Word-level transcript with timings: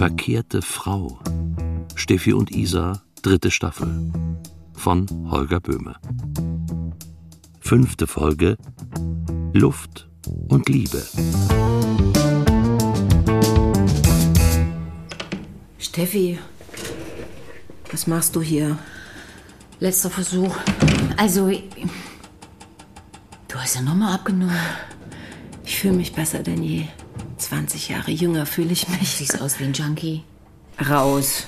Verkehrte 0.00 0.62
Frau. 0.62 1.20
Steffi 1.94 2.32
und 2.32 2.50
Isa, 2.52 3.02
dritte 3.20 3.50
Staffel. 3.50 4.10
Von 4.72 5.06
Holger 5.30 5.60
Böhme. 5.60 5.94
Fünfte 7.60 8.06
Folge 8.06 8.56
Luft 9.52 10.08
und 10.48 10.70
Liebe. 10.70 11.02
Steffi, 15.78 16.38
was 17.92 18.06
machst 18.06 18.34
du 18.34 18.40
hier? 18.40 18.78
Letzter 19.80 20.08
Versuch. 20.08 20.56
Also, 21.18 21.50
du 21.50 23.54
hast 23.54 23.74
ja 23.74 23.82
nochmal 23.82 24.14
abgenommen. 24.14 24.56
Ich 25.62 25.76
fühle 25.76 25.98
mich 25.98 26.14
besser 26.14 26.42
denn 26.42 26.62
je. 26.62 26.86
20 27.50 27.88
Jahre 27.88 28.12
jünger 28.12 28.46
fühle 28.46 28.70
ich 28.70 28.88
mich. 28.88 29.16
Siehst 29.16 29.42
aus 29.42 29.58
wie 29.58 29.64
ein 29.64 29.72
Junkie. 29.72 30.22
Raus. 30.88 31.46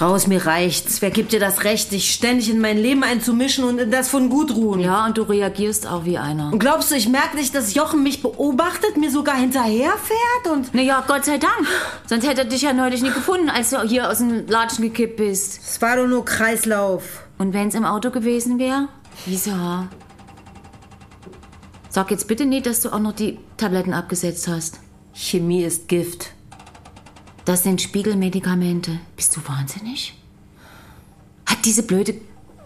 Raus, 0.00 0.26
mir 0.26 0.44
reicht's. 0.44 1.00
Wer 1.00 1.12
gibt 1.12 1.30
dir 1.30 1.38
das 1.38 1.62
Recht, 1.62 1.92
dich 1.92 2.12
ständig 2.12 2.50
in 2.50 2.60
mein 2.60 2.76
Leben 2.76 3.04
einzumischen 3.04 3.62
und 3.62 3.78
in 3.78 3.92
das 3.92 4.08
von 4.08 4.28
Gudrun? 4.28 4.80
Ja, 4.80 5.06
und 5.06 5.16
du 5.16 5.22
reagierst 5.22 5.86
auch 5.86 6.04
wie 6.04 6.18
einer. 6.18 6.52
Und 6.52 6.58
glaubst 6.58 6.90
du, 6.90 6.96
ich 6.96 7.08
merke 7.08 7.36
nicht, 7.36 7.54
dass 7.54 7.74
Jochen 7.74 8.02
mich 8.02 8.22
beobachtet, 8.22 8.96
mir 8.96 9.08
sogar 9.08 9.36
hinterherfährt 9.36 10.48
und... 10.52 10.74
Naja, 10.74 11.04
Gott 11.06 11.24
sei 11.24 11.38
Dank. 11.38 11.66
Sonst 12.06 12.26
hätte 12.26 12.40
er 12.40 12.48
dich 12.48 12.62
ja 12.62 12.72
neulich 12.72 13.02
nicht 13.02 13.14
gefunden, 13.14 13.48
als 13.48 13.70
du 13.70 13.80
hier 13.82 14.10
aus 14.10 14.18
dem 14.18 14.48
Latschen 14.48 14.82
gekippt 14.82 15.16
bist. 15.16 15.60
Es 15.62 15.80
war 15.80 15.96
doch 15.96 16.08
nur 16.08 16.24
Kreislauf. 16.24 17.22
Und 17.38 17.54
wenn's 17.54 17.76
im 17.76 17.84
Auto 17.84 18.10
gewesen 18.10 18.58
wäre? 18.58 18.88
Lisa. 19.26 19.86
Sag 21.88 22.10
jetzt 22.10 22.26
bitte 22.26 22.46
nicht, 22.46 22.66
dass 22.66 22.80
du 22.80 22.90
auch 22.90 22.98
noch 22.98 23.12
die 23.12 23.38
Tabletten 23.56 23.94
abgesetzt 23.94 24.48
hast. 24.48 24.80
Chemie 25.16 25.64
ist 25.64 25.88
Gift. 25.88 26.32
Das 27.46 27.62
sind 27.62 27.80
Spiegelmedikamente. 27.80 29.00
Bist 29.16 29.34
du 29.34 29.40
wahnsinnig? 29.48 30.14
Hat 31.46 31.64
diese 31.64 31.84
blöde 31.84 32.14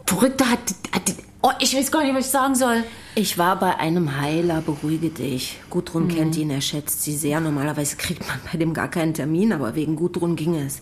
Verrückte, 0.05 0.50
hat, 0.50 0.58
hat 0.92 1.14
oh, 1.42 1.52
ich 1.61 1.77
weiß 1.77 1.92
gar 1.92 2.02
nicht, 2.02 2.12
was 2.12 2.27
ich 2.27 2.33
sagen 2.33 2.56
soll. 2.56 2.83
Ich 3.14 3.39
war 3.39 3.56
bei 3.56 3.77
einem 3.77 4.20
Heiler, 4.20 4.62
beruhige 4.62 5.11
dich. 5.11 5.61
Gudrun 5.70 6.08
kennt 6.08 6.36
ihn, 6.36 6.50
er 6.50 6.61
schätzt 6.61 7.02
sie 7.02 7.14
sehr. 7.14 7.39
Normalerweise 7.41 7.94
kriegt 7.97 8.27
man 8.27 8.41
bei 8.50 8.58
dem 8.58 8.74
gar 8.74 8.89
keinen 8.89 9.14
Termin, 9.14 9.52
aber 9.52 9.77
wegen 9.77 9.94
Gudrun 9.94 10.34
ging 10.34 10.56
es. 10.56 10.80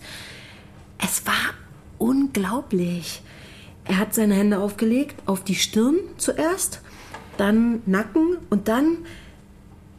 Es 0.97 1.27
war 1.27 1.53
unglaublich. 1.99 3.21
Er 3.85 3.99
hat 3.99 4.15
seine 4.15 4.33
Hände 4.33 4.57
aufgelegt, 4.57 5.21
auf 5.27 5.43
die 5.43 5.55
Stirn 5.55 5.97
zuerst, 6.17 6.81
dann 7.37 7.83
Nacken 7.85 8.37
und 8.49 8.67
dann 8.67 9.05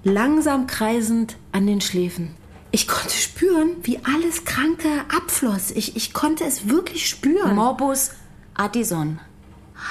langsam 0.03 0.67
kreisend 0.67 1.37
an 1.53 1.67
den 1.67 1.81
Schläfen. 1.81 2.35
Ich 2.73 2.87
konnte 2.87 3.15
spüren, 3.17 3.71
wie 3.83 3.99
alles 4.05 4.45
Kranke 4.45 4.89
abfloss. 5.15 5.71
Ich, 5.73 5.97
ich 5.97 6.13
konnte 6.13 6.45
es 6.45 6.69
wirklich 6.69 7.09
spüren. 7.09 7.57
Morbus 7.57 8.13
Addison 8.55 9.19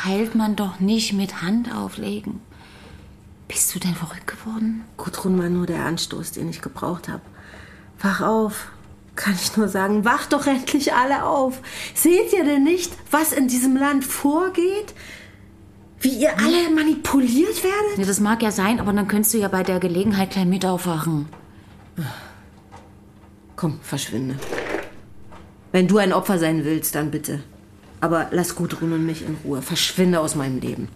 heilt 0.05 0.35
man 0.35 0.55
doch 0.55 0.79
nicht 0.79 1.13
mit 1.13 1.41
Hand 1.41 1.73
auflegen. 1.73 2.39
Bist 3.47 3.73
du 3.73 3.79
denn 3.79 3.95
verrückt 3.95 4.27
geworden? 4.27 4.85
Gudrun 4.95 5.39
war 5.39 5.49
nur 5.49 5.65
der 5.65 5.85
Anstoß, 5.85 6.31
den 6.31 6.49
ich 6.49 6.61
gebraucht 6.61 7.09
habe. 7.09 7.23
Wach 7.99 8.21
auf, 8.21 8.67
kann 9.15 9.33
ich 9.33 9.57
nur 9.57 9.67
sagen. 9.67 10.05
Wach 10.05 10.27
doch 10.27 10.47
endlich 10.47 10.93
alle 10.93 11.25
auf. 11.25 11.59
Seht 11.95 12.31
ihr 12.31 12.45
denn 12.45 12.63
nicht, 12.63 12.93
was 13.11 13.33
in 13.33 13.47
diesem 13.47 13.75
Land 13.75 14.05
vorgeht? 14.05 14.93
Wie 16.01 16.21
ihr 16.21 16.37
alle 16.37 16.69
manipuliert 16.73 17.63
werdet? 17.63 17.97
Ja, 17.97 18.05
das 18.05 18.19
mag 18.19 18.41
ja 18.41 18.51
sein, 18.51 18.79
aber 18.79 18.93
dann 18.93 19.07
könntest 19.07 19.33
du 19.33 19.37
ja 19.37 19.49
bei 19.49 19.63
der 19.63 19.79
Gelegenheit 19.79 20.31
gleich 20.31 20.45
mit 20.45 20.65
aufwachen. 20.65 21.27
Komm, 23.55 23.79
verschwinde. 23.81 24.35
Wenn 25.71 25.87
du 25.87 25.97
ein 25.97 26.13
Opfer 26.13 26.39
sein 26.39 26.63
willst, 26.63 26.95
dann 26.95 27.11
bitte. 27.11 27.43
Aber 28.01 28.27
lass 28.31 28.55
Gudrun 28.55 28.93
und 28.93 29.05
mich 29.05 29.23
in 29.23 29.35
Ruhe. 29.43 29.61
Verschwinde 29.61 30.21
aus 30.21 30.35
meinem 30.35 30.61
Leben. 30.61 30.87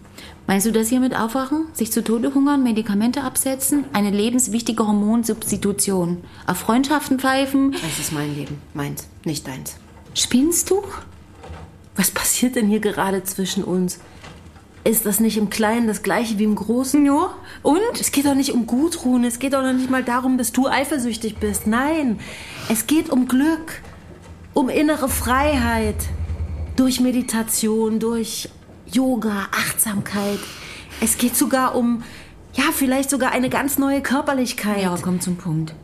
Meinst 0.46 0.66
du 0.66 0.72
das 0.72 0.88
hier 0.88 1.00
mit 1.00 1.14
Aufwachen? 1.14 1.66
Sich 1.74 1.92
zu 1.92 2.02
Tode 2.02 2.32
hungern, 2.32 2.62
Medikamente 2.62 3.22
absetzen? 3.22 3.84
Eine 3.92 4.10
lebenswichtige 4.10 4.86
Hormonsubstitution. 4.86 6.24
Auf 6.46 6.56
Freundschaften 6.56 7.18
pfeifen? 7.18 7.72
Das 7.72 7.98
ist 7.98 8.12
mein 8.12 8.34
Leben. 8.34 8.58
Meins, 8.72 9.06
nicht 9.24 9.46
deins. 9.46 9.76
Spinnst 10.14 10.70
du? 10.70 10.82
Was 11.94 12.10
passiert 12.10 12.56
denn 12.56 12.68
hier 12.68 12.80
gerade 12.80 13.22
zwischen 13.24 13.64
uns? 13.64 13.98
Ist 14.84 15.06
das 15.06 15.18
nicht 15.18 15.38
im 15.38 15.48
Kleinen 15.48 15.86
das 15.86 16.02
gleiche 16.02 16.38
wie 16.38 16.44
im 16.44 16.54
Großen? 16.54 17.06
Ja. 17.06 17.34
Und? 17.62 17.80
Es 17.98 18.12
geht 18.12 18.26
doch 18.26 18.34
nicht 18.34 18.52
um 18.52 18.66
Gudrun. 18.66 19.24
Es 19.24 19.38
geht 19.38 19.54
doch 19.54 19.62
noch 19.62 19.72
nicht 19.72 19.90
mal 19.90 20.04
darum, 20.04 20.36
dass 20.36 20.52
du 20.52 20.68
eifersüchtig 20.68 21.36
bist. 21.36 21.66
Nein, 21.66 22.20
es 22.68 22.86
geht 22.86 23.08
um 23.08 23.26
Glück, 23.26 23.80
um 24.52 24.68
innere 24.68 25.08
Freiheit. 25.08 25.96
Durch 26.76 27.00
Meditation, 27.00 27.98
durch 27.98 28.50
Yoga, 28.92 29.48
Achtsamkeit. 29.52 30.40
Es 31.00 31.16
geht 31.16 31.34
sogar 31.34 31.76
um, 31.76 32.02
ja, 32.52 32.64
vielleicht 32.72 33.08
sogar 33.08 33.32
eine 33.32 33.48
ganz 33.48 33.78
neue 33.78 34.02
Körperlichkeit. 34.02 34.82
Ja, 34.82 34.94
komm 35.00 35.20
zum 35.20 35.36
Punkt. 35.36 35.74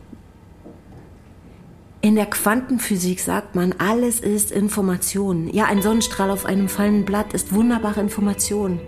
In 2.03 2.15
der 2.15 2.25
Quantenphysik 2.25 3.19
sagt 3.19 3.53
man, 3.53 3.75
alles 3.77 4.19
ist 4.19 4.51
Information. 4.51 5.53
Ja, 5.53 5.65
ein 5.65 5.83
Sonnenstrahl 5.83 6.31
auf 6.31 6.47
einem 6.47 6.67
fallenden 6.67 7.05
Blatt 7.05 7.33
ist 7.33 7.53
wunderbare 7.53 8.01
Information. 8.01 8.79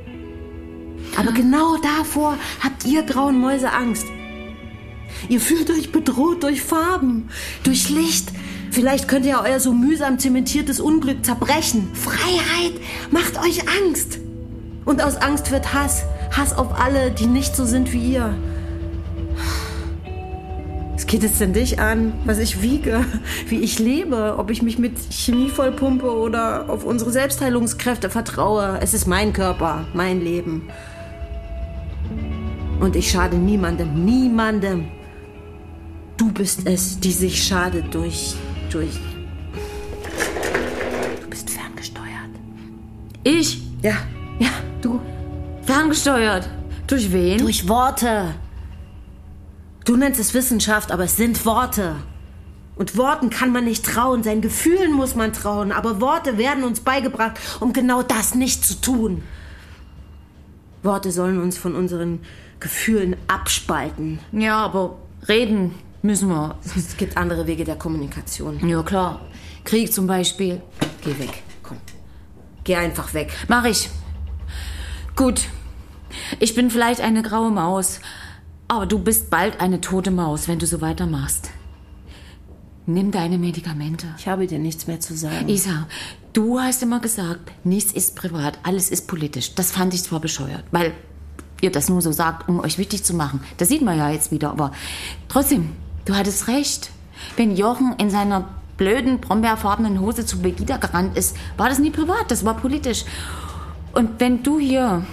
Aber 1.16 1.32
genau 1.32 1.78
davor 1.78 2.40
habt 2.64 2.86
ihr 2.86 3.04
grauen 3.04 3.40
Mäuse 3.40 3.72
Angst. 3.72 4.08
Ihr 5.30 5.40
fühlt 5.40 5.70
euch 5.70 5.92
bedroht 5.92 6.42
durch 6.42 6.64
Farben, 6.64 7.30
durch 7.64 7.90
Licht. 7.90 8.32
Vielleicht 8.72 9.08
könnt 9.08 9.28
ihr 9.28 9.40
euer 9.46 9.60
so 9.60 9.74
mühsam 9.74 10.18
zementiertes 10.18 10.80
Unglück 10.80 11.24
zerbrechen. 11.24 11.92
Freiheit 11.94 12.82
macht 13.12 13.38
euch 13.38 13.62
Angst. 13.70 14.18
Und 14.86 15.04
aus 15.04 15.18
Angst 15.18 15.52
wird 15.52 15.72
Hass. 15.72 16.04
Hass 16.32 16.58
auf 16.58 16.80
alle, 16.80 17.12
die 17.12 17.28
nicht 17.28 17.56
so 17.56 17.66
sind 17.66 17.94
wie 17.94 18.14
ihr. 18.14 18.34
Geht 21.14 21.26
es 21.26 21.38
denn 21.38 21.54
dich 21.54 21.80
an, 21.80 22.12
was 22.26 22.40
ich 22.40 22.64
wiege, 22.64 23.06
wie 23.48 23.60
ich 23.60 23.78
lebe, 23.78 24.34
ob 24.40 24.50
ich 24.50 24.64
mich 24.64 24.80
mit 24.80 24.98
Chemie 25.12 25.50
vollpumpe 25.50 26.12
oder 26.12 26.68
auf 26.68 26.84
unsere 26.84 27.12
Selbstheilungskräfte 27.12 28.10
vertraue? 28.10 28.80
Es 28.82 28.96
ist 28.96 29.06
mein 29.06 29.32
Körper, 29.32 29.86
mein 29.94 30.22
Leben. 30.22 30.70
Und 32.80 32.96
ich 32.96 33.12
schade 33.12 33.38
niemandem, 33.38 34.04
niemandem. 34.04 34.88
Du 36.18 36.32
bist 36.32 36.66
es, 36.66 37.00
die 37.00 37.12
sich 37.12 37.44
schadet 37.44 37.94
durch, 37.94 38.34
durch. 38.72 39.00
Du 41.22 41.30
bist 41.30 41.48
ferngesteuert. 41.48 42.32
Ich? 43.24 43.62
Ja, 43.84 43.98
ja, 44.40 44.50
du. 44.82 45.00
Ferngesteuert. 45.62 46.50
Durch 46.88 47.12
wen? 47.12 47.38
Durch 47.38 47.70
Worte. 47.70 48.34
Du 49.86 49.98
nennst 49.98 50.20
es 50.20 50.34
Wissenschaft, 50.34 50.92
aber 50.92 51.04
es 51.04 51.18
sind 51.18 51.46
Worte. 51.46 51.96
Und 52.76 52.98
Worten 52.98 53.30
kann 53.30 53.52
man 53.52 53.66
nicht 53.66 53.86
trauen, 53.86 54.24
seinen 54.24 54.42
Gefühlen 54.42 54.94
muss 54.94 55.16
man 55.16 55.32
trauen, 55.32 55.72
aber 55.72 56.02
Worte 56.02 56.38
werden 56.38 56.64
uns 56.64 56.80
beigebracht, 56.80 57.40
um 57.60 57.72
genau 57.72 58.02
das 58.02 58.34
nicht 58.34 58.66
zu 58.66 58.82
tun. 58.82 59.24
Worte 60.82 61.12
sollen 61.12 61.42
uns 61.42 61.58
von 61.58 61.76
unseren 61.76 62.20
Gefühlen 62.60 63.16
abspalten. 63.28 64.20
Ja, 64.32 64.58
aber 64.58 64.98
reden 65.28 65.76
müssen 66.02 66.30
wir. 66.30 66.56
Es 66.76 66.98
gibt 66.98 67.18
andere 67.18 67.46
Wege 67.46 67.64
der 67.64 67.76
Kommunikation. 67.76 68.68
Ja, 68.68 68.82
klar. 68.84 69.22
Krieg 69.64 69.94
zum 69.94 70.08
Beispiel. 70.08 70.62
Geh 71.04 71.18
weg, 71.20 71.44
komm. 71.62 71.78
Geh 72.64 72.76
einfach 72.76 73.14
weg. 73.14 73.32
Mach 73.48 73.66
ich. 73.66 73.90
Gut. 75.16 75.42
Ich 76.40 76.54
bin 76.56 76.70
vielleicht 76.70 77.02
eine 77.02 77.22
graue 77.22 77.52
Maus, 77.52 78.00
aber 78.68 78.86
du 78.86 79.00
bist 79.00 79.30
bald 79.30 79.60
eine 79.60 79.82
tote 79.82 80.12
Maus, 80.12 80.48
wenn 80.48 80.60
du 80.60 80.66
so 80.66 80.82
weitermachst. 80.82 81.50
Nimm 82.86 83.12
deine 83.12 83.38
Medikamente. 83.38 84.08
Ich 84.18 84.28
habe 84.28 84.46
dir 84.46 84.60
nichts 84.60 84.88
mehr 84.88 85.00
zu 85.00 85.16
sagen. 85.16 85.48
Isa, 85.48 85.88
du 86.34 86.60
hast 86.60 86.84
immer 86.84 87.00
gesagt, 87.00 87.52
nichts 87.64 87.94
ist 87.94 88.16
privat, 88.16 88.60
alles 88.64 88.90
ist 88.90 89.08
politisch. 89.08 89.56
Das 89.56 89.72
fand 89.72 89.94
ich 89.94 90.04
zwar 90.04 90.20
bescheuert, 90.20 90.64
weil 90.72 90.94
ihr 91.62 91.72
das 91.72 91.88
nur 91.88 92.02
so 92.02 92.12
sagt, 92.12 92.50
um 92.50 92.60
euch 92.60 92.78
wichtig 92.78 93.04
zu 93.04 93.14
machen. 93.14 93.40
Das 93.58 93.70
sieht 93.70 93.82
man 93.82 93.98
ja 93.98 94.10
jetzt 94.10 94.32
wieder, 94.32 94.52
aber 94.52 94.74
trotzdem, 95.30 95.72
du 96.06 96.14
hattest 96.14 96.50
recht. 96.50 96.92
Wenn 97.38 97.56
Jochen 97.56 97.96
in 97.98 98.10
seiner 98.10 98.50
blöden, 98.76 99.22
brombeerfarbenen 99.22 100.02
Hose 100.02 100.26
zu 100.26 100.42
Begida 100.42 100.76
gerannt 100.76 101.18
ist, 101.18 101.38
war 101.56 101.70
das 101.70 101.80
nie 101.80 101.92
privat, 101.92 102.30
das 102.32 102.44
war 102.44 102.58
politisch. 102.58 103.06
Und 103.94 104.20
wenn 104.20 104.44
du 104.44 104.60
hier 104.60 105.06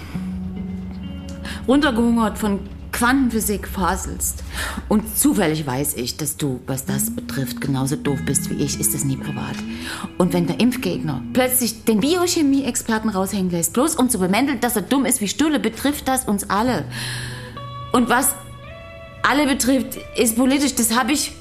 runtergehungert 1.67 2.37
von 2.37 2.59
Quantenphysik 3.01 3.67
faselst 3.67 4.43
und 4.87 5.17
zufällig 5.17 5.65
weiß 5.65 5.95
ich, 5.95 6.17
dass 6.17 6.37
du, 6.37 6.59
was 6.67 6.85
das 6.85 7.09
betrifft, 7.09 7.59
genauso 7.59 7.95
doof 7.95 8.19
bist 8.27 8.51
wie 8.51 8.63
ich, 8.63 8.79
ist 8.79 8.93
das 8.93 9.05
nie 9.05 9.17
privat. 9.17 9.55
Und 10.19 10.33
wenn 10.33 10.45
der 10.45 10.59
Impfgegner 10.59 11.23
plötzlich 11.33 11.83
den 11.83 11.99
Biochemie-Experten 11.99 13.09
raushängen 13.09 13.49
lässt, 13.49 13.73
bloß 13.73 13.95
um 13.95 14.07
zu 14.07 14.19
bemänteln, 14.19 14.59
dass 14.59 14.75
er 14.75 14.83
dumm 14.83 15.05
ist 15.05 15.19
wie 15.19 15.27
Stulle, 15.27 15.59
betrifft 15.59 16.07
das 16.07 16.25
uns 16.25 16.47
alle. 16.51 16.85
Und 17.91 18.07
was 18.07 18.35
alle 19.23 19.47
betrifft, 19.47 19.97
ist 20.15 20.35
politisch. 20.35 20.75
Das 20.75 20.95
habe 20.95 21.13
ich 21.13 21.31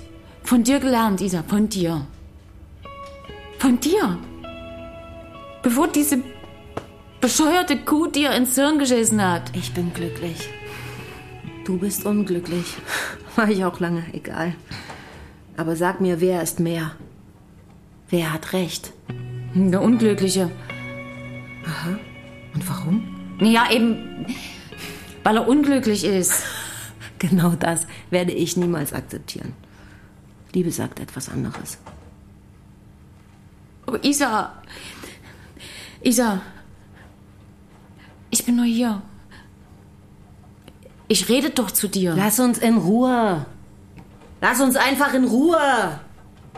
von 0.42 0.62
dir 0.62 0.80
gelernt, 0.80 1.20
Isa, 1.20 1.44
von 1.46 1.68
dir. 1.68 2.06
Von 3.58 3.78
dir. 3.80 4.18
Bevor 5.62 5.88
diese 5.88 6.22
bescheuerte 7.20 7.76
Kuh 7.76 8.06
dir 8.06 8.30
ins 8.30 8.54
Hirn 8.54 8.78
geschissen 8.78 9.22
hat. 9.22 9.54
Ich 9.54 9.74
bin 9.74 9.92
glücklich. 9.92 10.48
Du 11.70 11.78
bist 11.78 12.04
unglücklich. 12.04 12.74
War 13.36 13.48
ich 13.48 13.64
auch 13.64 13.78
lange, 13.78 14.02
egal. 14.12 14.56
Aber 15.56 15.76
sag 15.76 16.00
mir, 16.00 16.20
wer 16.20 16.42
ist 16.42 16.58
mehr? 16.58 16.96
Wer 18.08 18.32
hat 18.32 18.52
recht? 18.54 18.92
Der 19.54 19.80
Unglückliche. 19.80 20.50
Und 22.54 22.68
warum? 22.68 23.36
Ja, 23.38 23.70
eben, 23.70 24.26
weil 25.22 25.36
er 25.36 25.46
unglücklich 25.48 26.04
ist. 26.04 26.42
Genau 27.20 27.50
das 27.50 27.86
werde 28.08 28.32
ich 28.32 28.56
niemals 28.56 28.92
akzeptieren. 28.92 29.52
Liebe 30.54 30.72
sagt 30.72 30.98
etwas 30.98 31.28
anderes. 31.28 31.76
Aber 33.86 34.02
Isa, 34.02 34.54
Isa, 36.02 36.40
ich 38.30 38.44
bin 38.44 38.56
nur 38.56 38.64
hier. 38.64 39.02
Ich 41.12 41.28
rede 41.28 41.50
doch 41.50 41.72
zu 41.72 41.88
dir. 41.88 42.14
Lass 42.16 42.38
uns 42.38 42.56
in 42.58 42.76
Ruhe. 42.78 43.44
Lass 44.40 44.60
uns 44.60 44.76
einfach 44.76 45.12
in 45.12 45.24
Ruhe. 45.24 45.98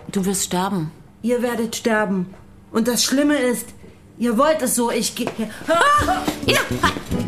Du 0.08 0.26
wirst 0.26 0.44
sterben. 0.44 0.92
Ihr 1.22 1.40
werdet 1.40 1.74
sterben. 1.74 2.26
Und 2.70 2.86
das 2.86 3.02
Schlimme 3.02 3.34
ist, 3.34 3.68
ihr 4.18 4.36
wollt 4.36 4.60
es 4.60 4.74
so. 4.74 4.90
Ich 4.90 5.14
gehe. 5.14 5.30
Ah! 5.68 6.18
Isa! 6.44 6.60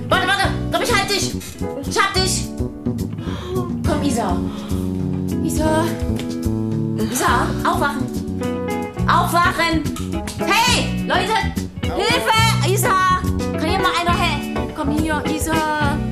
Warte, 0.06 0.29
warte! 0.29 0.49
Komm, 0.71 0.82
ich 0.82 0.94
halte 0.94 1.15
dich! 1.15 1.35
Ich 1.88 1.99
hab 1.99 2.12
dich! 2.12 2.44
Komm, 3.88 4.03
Isa! 4.03 4.37
Isa! 5.43 5.85
Isa, 7.11 7.47
aufwachen! 7.65 8.06
Aufwachen! 9.09 9.82
Hey! 10.41 11.06
Leute! 11.06 11.32
Hilfe! 11.81 12.71
Isa! 12.71 13.23
Kann 13.53 13.71
hier 13.71 13.79
mal 13.79 13.93
einer 13.99 14.19
helfen? 14.19 14.75
Komm 14.76 14.91
hier, 14.91 15.25
Isa! 15.35 16.03